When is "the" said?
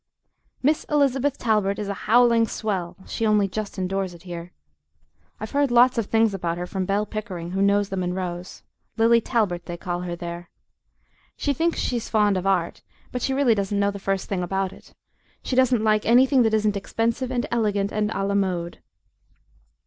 7.89-7.95, 13.91-13.99